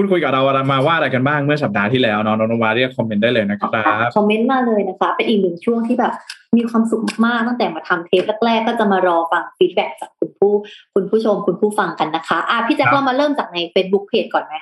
[0.00, 3.70] พูดคุยกับเรามาว่าอะไรกันบ้างเมื่อสัปดาห์ที่แล้วเนาะน้องนวาเรียกคอมเมนต์ได้เลยนะครับ
[4.16, 6.12] คอมเมนต์มาเลยนะคะ เป็นอีกหนึ่งช่วงที่แบบ
[6.56, 10.52] มีความสุขมากๆตั้งแต่มาทำเทปแรกๆก็จะมารอฟัง feedback จากคุณผู้
[10.94, 14.54] คุณผู้ชมคุณผู้ฟังกันนะคะอะพี่แจ็คเรามาเริ่มจากใน Facebook Page ก่อนไหม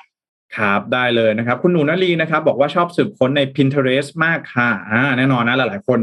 [0.56, 5.98] ครับได้เลยนะครับ คุณหนูนาลีนะครับ บอกว่าชอบสืบค้นใน Pinterest มากค่ะอ่าแน่นอนนะหลายๆคน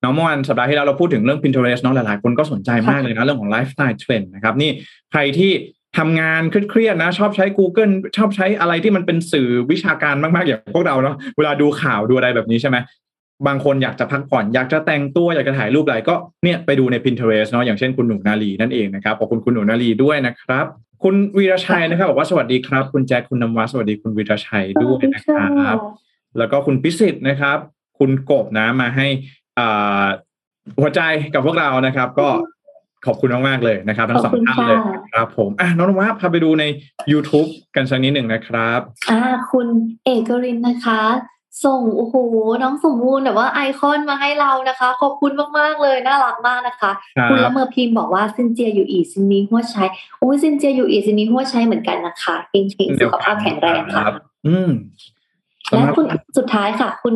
[0.00, 4.70] เน้องเมื่อวันสัปดาห์ที่แล้วเราพูดถึงเรื่อง Pinterest เนาะหลายๆคนก็สนใจมากเลยนะเรื่องของไลฟ์สไตล์เทรนด์นะครับนี่
[5.10, 5.52] ใครที่
[5.98, 12.76] ทำงานเครียดๆนะ ชอบใช้ Google ชอบใช้อะไรที่มันเป็นสื่อวิชาการมากๆอย่างพวกเราเนาะเวลาดูข่าวดูอะไรแบบนี้ใช่ไหม
[13.46, 20.66] บางคนอยากจะพักผ่อนอยากจะแต่งตัวอยากจะถ่ายรูปอะไรก็เนี่ยไปดูใน Pinterest เนาะอย่างเช่นคุณหนูนาลีนั่นเองนะครับขอบคุณคุณหนูนาลีด้วยนะครับ
[21.02, 25.30] คุณวีรชัยนะครับบอกว่าสวัสดีครับ คุณแจ็คคุณนำวัสวัสดีคุณวีรชัยด้วยนะค
[25.66, 25.78] รับ
[26.38, 27.58] แล้วก็คุณพิสิทธิ์นะครับ
[27.98, 29.06] คุณกบนะมาให้
[29.58, 30.06] อ่า
[30.80, 31.00] หัวใจ
[31.34, 32.28] กับพวกเรานะครับ ก็
[33.06, 34.78] ขอบคุณมากๆเลยนะครับ ทั้งสองท่านเลย
[35.12, 36.64] ครับผมอะน้องนวัพาไปดูใน
[37.12, 38.80] YouTube กันสักนิดหนึ่งนะครับ
[39.10, 39.66] อ่าคุณ
[40.04, 41.02] เอกรินนะคะ
[41.64, 42.14] ส่งโอ้โห
[42.62, 49.84] น้องสมบูรณ์แบบว่าไอคอนมาให้เรานะคะ ขอบคุณมากๆเลยน่ารักมากนะคะครับคุณละเมอพิมพ์บอกว่าซินเจียอยู่อีซินนี้หัวใช้
[50.18, 54.04] โอ้ยซินเจียอยู่อีซินนี้หัวใช้เหมือนกันนะคะเก่งๆสุขภาพแข็งแรงค่ะ
[54.46, 54.70] อืม
[55.70, 56.04] และคุณ
[56.36, 57.14] สุดท้ายค่ะ คุณ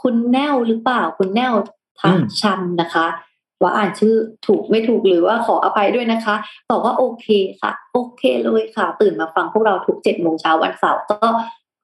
[0.00, 1.52] คุณแนวหรือเปล่าคุณแนว
[2.00, 3.06] ทัอืมชัมนะคะ
[3.62, 4.14] ว่าอ่านชื่อ
[4.46, 6.34] ถูกไม่ถูกหรือว่าขออภัยด้วยนะคะ
[6.70, 7.26] บอกว่าโอเค
[7.60, 11.18] ค่ะ โอเคเลยค่ะ ตื่นมาฟังพวกเราทุกเจ็ดโมงเช้าวันเสาร์ก็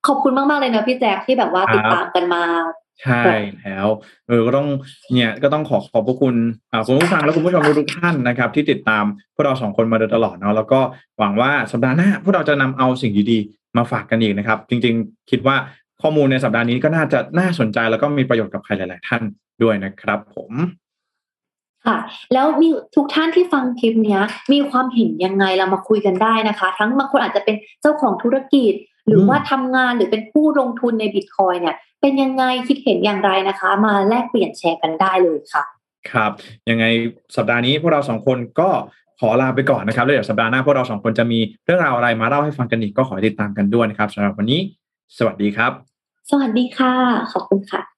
[0.06, 2.42] ขอบคุณมากๆเลยนะพี่แจ๊คที่แบบว่าติดตามกันมา
[3.02, 3.22] ใช่
[3.62, 3.86] แล้ว
[4.28, 4.68] เออก็ต้อง
[5.14, 6.36] เนี่ยก็ต้องขอขอบพระคุณ
[6.72, 10.80] อ่าคุณผู้ฟังและคุณผู้ชมทุกท่านนะครับ ที่ติดตามพวกเราสองคนมาโดยตลอดเนาะแล้วก็
[11.18, 15.56] หวังว่าสัปดาห์หน้าพวกเราจะนำเอาสิ่งดีๆมาฝากกันอีกนะครับ จริง ๆ คิดว่า
[16.02, 19.22] ข้อมูลในสัปดาห์นี้ก็น่าจะน่าสนใจแล้วก็มีประโยชน์กับใครหลาย ๆ ท่าน
[19.62, 20.52] ด้วยนะครับ ผม
[21.86, 21.98] ค่ะ
[22.32, 28.72] แล้วมีทุกท่านที่ฟังคลิปเนี้ย มีความเห็นยังไงเรามาคุยกันได้นะคะ ทั้งบางคนอาจจะเป็นเจ้าของธุรกิจ
[29.06, 35.62] หรือว่าทำงานหรือเป็นผู้ลงทุนในบิตคอยน์เนี่ย เป็นยังไงคิดเห็นอย่างไรนะคะ มาแลกเปลี่ยนแชร์กันได้เลยค่ะ
[36.10, 36.30] ครับ
[36.70, 36.84] ยังไง
[37.36, 38.68] สัปดาห์นี้พวกเราสองคนก็
[39.20, 44.60] ขอลาไปก่อนนะครับแล้วเดี๋ยวสัปดาห์หน้าพวกเราสองคนจะมีเรื่องราวอะไรมาเล่าให้ฟังกันอีกก็ขอติดตามกันด้วยนะครับสำหรับวันนี้
[45.18, 45.72] สวัสดีครับ
[46.30, 46.92] สวัสดีค่ะ
[47.32, 47.97] ขอบคุณค่ะ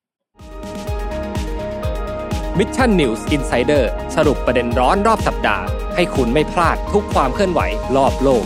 [2.61, 5.64] Mission News Insider สรุปประเด็นร้อนรอบสัปดาห์
[5.96, 7.61] ให้คุณไม่พลาดทุกความเคลื่อนไหว
[7.96, 8.44] รอบโลก